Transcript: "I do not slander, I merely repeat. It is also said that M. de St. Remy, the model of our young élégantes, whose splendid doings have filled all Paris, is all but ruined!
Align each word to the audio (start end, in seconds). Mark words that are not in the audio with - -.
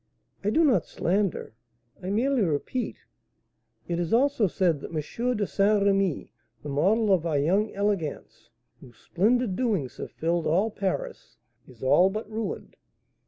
"I 0.43 0.49
do 0.49 0.63
not 0.65 0.87
slander, 0.87 1.53
I 2.01 2.09
merely 2.09 2.41
repeat. 2.41 2.95
It 3.87 3.99
is 3.99 4.11
also 4.11 4.47
said 4.47 4.81
that 4.81 4.89
M. 4.89 5.37
de 5.37 5.45
St. 5.45 5.83
Remy, 5.85 6.33
the 6.63 6.69
model 6.69 7.13
of 7.13 7.27
our 7.27 7.37
young 7.37 7.71
élégantes, 7.73 8.49
whose 8.79 8.97
splendid 8.97 9.55
doings 9.55 9.97
have 9.97 10.09
filled 10.09 10.47
all 10.47 10.71
Paris, 10.71 11.37
is 11.67 11.83
all 11.83 12.09
but 12.09 12.27
ruined! 12.27 12.77